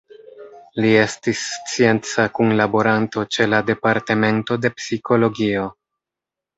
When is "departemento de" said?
3.71-4.77